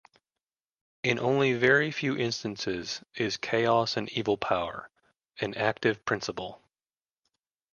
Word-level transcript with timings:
In 1.03 1.19
only 1.19 1.53
very 1.53 1.91
few 1.91 2.17
instances 2.17 3.03
is 3.13 3.37
chaos 3.37 3.97
an 3.97 4.07
evil 4.11 4.35
power, 4.35 4.89
an 5.39 5.53
active 5.53 6.03
principle. 6.05 6.59